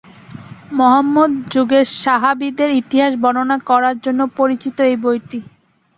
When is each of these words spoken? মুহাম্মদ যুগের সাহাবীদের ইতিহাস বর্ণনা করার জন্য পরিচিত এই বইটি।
মুহাম্মদ 0.71 1.31
যুগের 1.51 1.85
সাহাবীদের 2.01 2.69
ইতিহাস 2.81 3.13
বর্ণনা 3.23 3.57
করার 3.69 3.95
জন্য 4.05 4.21
পরিচিত 4.37 4.77
এই 4.83 4.97
বইটি। 5.03 5.39